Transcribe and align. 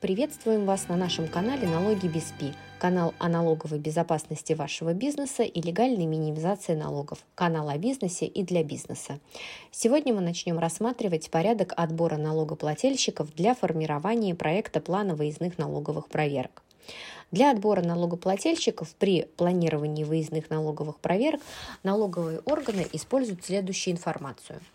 Приветствуем 0.00 0.64
вас 0.64 0.88
на 0.88 0.96
нашем 0.96 1.28
канале 1.28 1.68
«Налоги 1.68 2.06
без 2.06 2.32
ПИ», 2.38 2.54
канал 2.78 3.12
о 3.18 3.28
налоговой 3.28 3.78
безопасности 3.78 4.54
вашего 4.54 4.94
бизнеса 4.94 5.42
и 5.42 5.60
легальной 5.60 6.06
минимизации 6.06 6.74
налогов, 6.74 7.18
канал 7.34 7.68
о 7.68 7.76
бизнесе 7.76 8.24
и 8.24 8.42
для 8.42 8.64
бизнеса. 8.64 9.18
Сегодня 9.70 10.14
мы 10.14 10.22
начнем 10.22 10.58
рассматривать 10.58 11.30
порядок 11.30 11.74
отбора 11.76 12.16
налогоплательщиков 12.16 13.34
для 13.34 13.54
формирования 13.54 14.34
проекта 14.34 14.80
плана 14.80 15.14
выездных 15.14 15.58
налоговых 15.58 16.08
проверок. 16.08 16.62
Для 17.30 17.50
отбора 17.50 17.82
налогоплательщиков 17.82 18.94
при 18.94 19.28
планировании 19.36 20.04
выездных 20.04 20.48
налоговых 20.48 20.98
проверок 20.98 21.42
налоговые 21.82 22.40
органы 22.46 22.86
используют 22.94 23.44
следующую 23.44 23.92
информацию– 23.92 24.60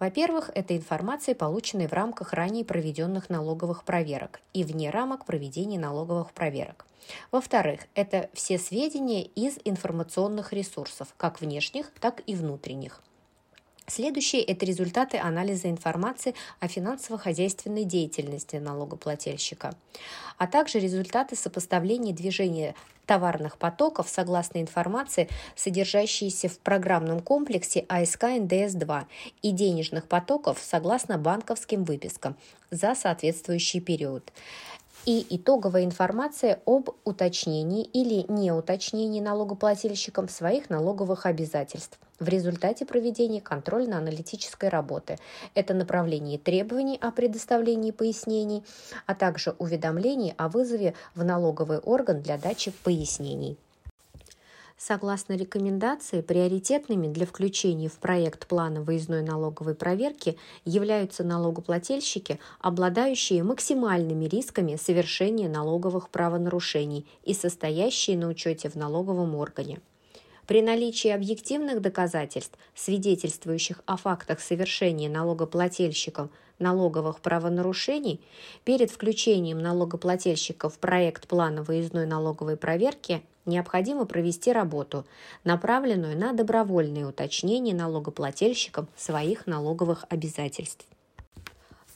во-первых, 0.00 0.50
это 0.54 0.76
информация, 0.76 1.34
полученная 1.36 1.86
в 1.86 1.92
рамках 1.92 2.32
ранее 2.32 2.64
проведенных 2.64 3.30
налоговых 3.30 3.84
проверок 3.84 4.40
и 4.52 4.64
вне 4.64 4.90
рамок 4.90 5.26
проведения 5.26 5.78
налоговых 5.78 6.32
проверок. 6.32 6.86
Во-вторых, 7.30 7.80
это 7.94 8.30
все 8.32 8.58
сведения 8.58 9.22
из 9.22 9.58
информационных 9.64 10.52
ресурсов, 10.52 11.14
как 11.16 11.40
внешних, 11.40 11.92
так 12.00 12.22
и 12.26 12.34
внутренних. 12.34 13.02
Следующее– 13.90 14.42
это 14.44 14.64
результаты 14.64 15.18
анализа 15.18 15.68
информации 15.68 16.36
о 16.60 16.68
финансово-хозяйственной 16.68 17.82
деятельности 17.82 18.54
налогоплательщика, 18.54 19.74
а 20.38 20.46
также 20.46 20.78
результаты 20.78 21.34
сопоставления 21.34 22.14
движения 22.14 22.76
товарных 23.06 23.58
потоков 23.58 24.08
согласно 24.08 24.60
информации, 24.60 25.28
содержащейся 25.56 26.48
в 26.48 26.60
программном 26.60 27.18
комплексе 27.18 27.84
АСК 27.88 28.26
НДС-2 28.26 29.06
и 29.42 29.50
денежных 29.50 30.06
потоков 30.06 30.60
согласно 30.62 31.18
банковским 31.18 31.82
выпискам 31.82 32.36
за 32.70 32.94
соответствующий 32.94 33.80
период. 33.80 34.32
И 35.04 35.26
итоговая 35.30 35.82
информация 35.82 36.60
об 36.64 36.90
уточнении 37.02 37.82
или 37.82 38.24
неуточнении 38.30 39.20
налогоплательщиком 39.20 40.28
своих 40.28 40.70
налоговых 40.70 41.26
обязательств 41.26 41.98
в 42.20 42.28
результате 42.28 42.86
проведения 42.86 43.40
контрольно-аналитической 43.40 44.68
работы. 44.68 45.18
Это 45.54 45.74
направление 45.74 46.38
требований 46.38 46.98
о 47.00 47.10
предоставлении 47.10 47.90
пояснений, 47.90 48.62
а 49.06 49.14
также 49.14 49.56
уведомлений 49.58 50.34
о 50.36 50.48
вызове 50.48 50.94
в 51.14 51.24
налоговый 51.24 51.78
орган 51.78 52.20
для 52.20 52.38
дачи 52.38 52.72
пояснений. 52.84 53.58
Согласно 54.82 55.34
рекомендации, 55.34 56.22
приоритетными 56.22 57.06
для 57.06 57.26
включения 57.26 57.90
в 57.90 57.98
проект 57.98 58.46
плана 58.46 58.80
выездной 58.80 59.20
налоговой 59.20 59.74
проверки 59.74 60.38
являются 60.64 61.22
налогоплательщики, 61.22 62.40
обладающие 62.60 63.42
максимальными 63.42 64.24
рисками 64.24 64.76
совершения 64.76 65.50
налоговых 65.50 66.08
правонарушений 66.08 67.06
и 67.24 67.34
состоящие 67.34 68.16
на 68.16 68.28
учете 68.28 68.70
в 68.70 68.74
налоговом 68.74 69.34
органе. 69.34 69.80
При 70.50 70.62
наличии 70.62 71.10
объективных 71.10 71.80
доказательств, 71.80 72.58
свидетельствующих 72.74 73.84
о 73.86 73.96
фактах 73.96 74.40
совершения 74.40 75.08
налогоплательщиком 75.08 76.28
налоговых 76.58 77.20
правонарушений, 77.20 78.20
перед 78.64 78.90
включением 78.90 79.62
налогоплательщика 79.62 80.68
в 80.68 80.80
проект 80.80 81.28
плана 81.28 81.62
выездной 81.62 82.04
налоговой 82.04 82.56
проверки 82.56 83.22
необходимо 83.46 84.06
провести 84.06 84.50
работу, 84.50 85.06
направленную 85.44 86.18
на 86.18 86.32
добровольное 86.32 87.06
уточнение 87.06 87.76
налогоплательщикам 87.76 88.88
своих 88.96 89.46
налоговых 89.46 90.04
обязательств. 90.08 90.84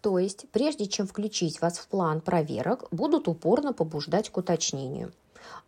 То 0.00 0.18
есть, 0.18 0.46
прежде 0.50 0.86
чем 0.86 1.06
включить 1.06 1.60
вас 1.60 1.78
в 1.78 1.86
план 1.86 2.20
проверок, 2.20 2.88
будут 2.90 3.28
упорно 3.28 3.72
побуждать 3.72 4.28
к 4.28 4.38
уточнению. 4.38 5.12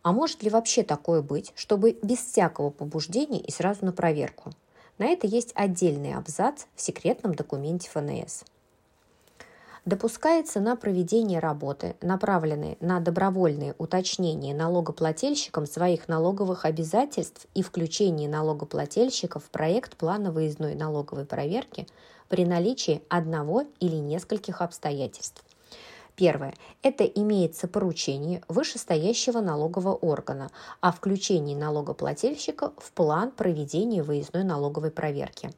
А 0.03 0.13
может 0.13 0.43
ли 0.43 0.51
вообще 0.51 0.83
такое 0.83 1.23
быть, 1.23 1.53
чтобы 1.55 1.99
без 2.03 2.19
всякого 2.19 2.71
побуждения 2.71 3.41
и 3.41 3.51
сразу 3.51 3.85
на 3.85 3.93
проверку? 3.93 4.53
На 4.99 5.07
это 5.07 5.27
есть 5.27 5.53
отдельный 5.55 6.15
абзац 6.15 6.65
в 6.75 6.81
секретном 6.81 7.35
документе 7.35 7.89
ФНС 7.91 8.45
допускается 9.85 10.61
на 10.61 10.77
проведение 10.77 11.41
работы, 11.41 11.97
направленной 12.01 12.77
на 12.81 13.01
добровольное 13.01 13.75
уточнение 13.79 14.55
налогоплательщикам 14.55 15.67
своих 15.67 16.09
налоговых 16.09 16.65
обязательств 16.65 17.47
и 17.55 17.63
включение 17.63 18.29
налогоплательщиков 18.29 19.45
в 19.45 19.51
проект 19.51 19.97
плана 19.97 20.31
выездной 20.31 20.75
налоговой 20.75 21.25
проверки 21.25 21.87
при 22.29 22.45
наличии 22.45 23.03
одного 23.09 23.65
или 23.81 23.97
нескольких 23.97 24.63
обстоятельств. 24.63 25.43
Первое. 26.23 26.55
Это 26.85 27.03
имеется 27.03 27.67
поручение 27.67 28.43
вышестоящего 28.47 29.41
налогового 29.41 29.97
органа 29.97 30.53
о 30.81 30.93
включении 30.93 31.57
налогоплательщика 31.57 32.73
в 32.79 32.93
план 32.93 33.33
проведения 33.33 34.05
выездной 34.05 34.45
налоговой 34.45 34.93
проверки. 34.93 35.51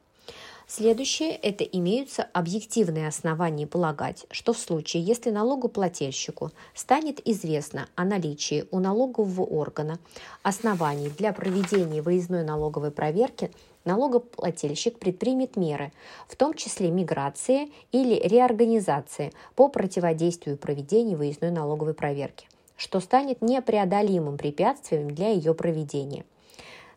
Следующее– 0.67 1.29
это 1.43 1.63
имеются 1.63 2.23
объективные 2.33 3.07
основания 3.07 3.67
полагать, 3.67 4.25
что 4.31 4.51
в 4.51 4.57
случае, 4.57 5.03
если 5.03 5.29
налогоплательщику 5.29 6.49
станет 6.73 7.21
известно 7.27 7.87
о 7.93 8.03
наличии 8.03 8.65
у 8.71 8.79
налогового 8.79 9.43
органа 9.43 9.99
оснований 10.41 11.09
для 11.09 11.33
проведения 11.33 12.01
выездной 12.01 12.43
налоговой 12.43 12.89
проверки, 12.89 13.51
налогоплательщик 13.85 14.97
предпримет 14.97 15.55
меры, 15.55 15.91
в 16.27 16.35
том 16.35 16.55
числе 16.55 16.89
миграции 16.89 17.71
или 17.91 18.15
реорганизации 18.27 19.33
по 19.55 19.69
противодействию 19.69 20.57
проведению 20.57 21.19
выездной 21.19 21.51
налоговой 21.51 21.93
проверки, 21.93 22.47
что 22.75 22.99
станет 23.01 23.43
непреодолимым 23.43 24.39
препятствием 24.39 25.13
для 25.13 25.29
ее 25.29 25.53
проведения– 25.53 26.25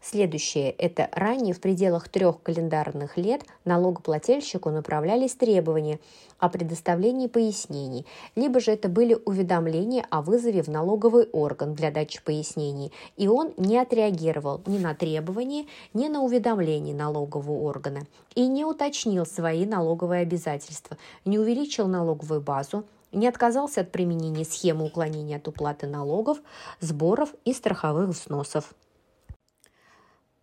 Следующее– 0.01 0.71
это 0.79 1.09
ранее 1.13 1.55
в 1.55 1.61
пределах 1.61 2.09
трех 2.09 2.41
календарных 2.43 3.17
лет 3.17 3.43
налогоплательщику 3.65 4.71
направлялись 4.71 5.35
требования 5.35 5.99
о 6.39 6.49
предоставлении 6.49 7.27
пояснений, 7.27 8.07
либо 8.37 8.61
же 8.61 8.71
это 8.71 8.89
были 8.89 9.19
уведомления 9.25 10.07
о 10.11 10.23
вызове 10.23 10.63
в 10.63 10.69
налоговый 10.69 11.27
орган 11.33 11.75
для 11.75 11.91
дачи 11.91 12.23
пояснений, 12.25 12.93
и 13.17 13.27
он 13.27 13.53
не 13.57 13.77
отреагировал 13.77 14.61
ни 14.67 14.79
на 14.79 14.95
требования, 14.95 15.67
ни 15.95 16.07
на 16.07 16.23
уведомления 16.23 16.95
налогового 16.95 17.63
органа 17.63 18.03
и 18.37 18.47
не 18.47 18.65
уточнил 18.65 19.27
свои 19.27 19.67
налоговые 19.67 20.23
обязательства, 20.23 20.97
не 21.25 21.41
увеличил 21.41 21.89
налоговую 21.89 22.41
базу, 22.41 22.85
не 23.11 23.27
отказался 23.27 23.81
от 23.81 23.91
применения 23.91 24.45
схемы 24.45 24.85
уклонения 24.85 25.37
от 25.37 25.49
уплаты 25.49 25.87
налогов, 25.87 26.39
сборов 26.81 27.35
и 27.45 27.53
страховых 27.53 28.11
взносов. 28.11 28.75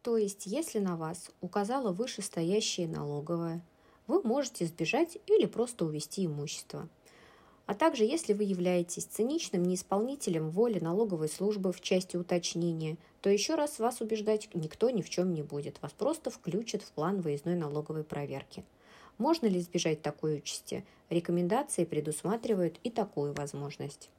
То 0.05 0.17
есть, 0.17 0.45
если 0.45 0.77
на 0.77 0.97
вас 0.97 1.31
указала 1.41 1.91
вышестоящая 1.91 2.87
налоговая, 2.87 3.65
вы 4.05 4.21
можете 4.21 4.67
сбежать 4.67 5.17
или 5.25 5.47
просто 5.47 5.83
увести 5.83 6.27
имущество. 6.27 6.87
А 7.65 7.73
также, 7.73 8.03
если 8.03 8.33
вы 8.33 8.43
являетесь 8.43 9.05
циничным 9.05 9.63
неисполнителем 9.63 10.51
воли 10.51 10.77
налоговой 10.77 11.27
службы 11.27 11.73
в 11.73 11.81
части 11.81 12.17
уточнения, 12.17 12.97
то 13.21 13.31
еще 13.31 13.55
раз 13.55 13.79
вас 13.79 13.99
убеждать 13.99 14.47
никто 14.53 14.91
ни 14.91 15.01
в 15.01 15.09
чем 15.09 15.33
не 15.33 15.41
будет. 15.41 15.81
Вас 15.81 15.91
просто 15.93 16.29
включат 16.29 16.83
в 16.83 16.91
план 16.91 17.21
выездной 17.21 17.55
налоговой 17.55 18.03
проверки. 18.03 18.63
Можно 19.17 19.47
ли 19.47 19.59
избежать 19.59 20.03
такой 20.03 20.37
участи? 20.37 20.85
Рекомендации 21.09 21.83
предусматривают 21.83 22.79
и 22.83 22.91
такую 22.91 23.33
возможность. 23.33 24.11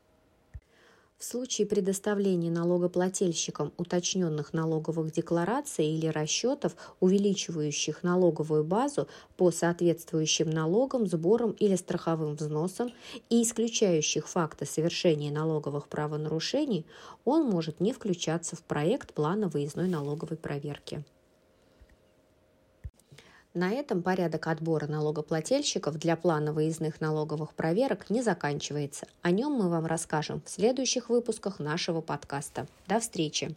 В 1.18 1.24
случае 1.24 1.66
предоставления 1.66 2.50
налогоплательщикам 2.50 3.72
уточненных 3.78 4.52
налоговых 4.52 5.12
деклараций 5.12 5.86
или 5.86 6.08
расчетов, 6.08 6.76
увеличивающих 7.00 8.02
налоговую 8.02 8.64
базу 8.64 9.08
по 9.38 9.50
соответствующим 9.50 10.50
налогам, 10.50 11.06
сборам 11.06 11.52
или 11.52 11.74
страховым 11.76 12.36
взносам 12.36 12.92
и 13.30 13.42
исключающих 13.42 14.28
факты 14.28 14.66
совершения 14.66 15.32
налоговых 15.32 15.88
правонарушений, 15.88 16.84
он 17.24 17.46
может 17.46 17.80
не 17.80 17.94
включаться 17.94 18.54
в 18.54 18.62
проект 18.62 19.14
плана 19.14 19.48
выездной 19.48 19.88
налоговой 19.88 20.36
проверки. 20.36 21.02
На 23.56 23.70
этом 23.70 24.02
порядок 24.02 24.48
отбора 24.48 24.86
налогоплательщиков 24.86 25.98
для 25.98 26.14
плана 26.16 26.52
выездных 26.52 27.00
налоговых 27.00 27.54
проверок 27.54 28.10
не 28.10 28.20
заканчивается. 28.20 29.06
О 29.22 29.30
нем 29.30 29.52
мы 29.52 29.70
вам 29.70 29.86
расскажем 29.86 30.42
в 30.44 30.50
следующих 30.50 31.08
выпусках 31.08 31.58
нашего 31.58 32.02
подкаста. 32.02 32.66
До 32.86 33.00
встречи! 33.00 33.56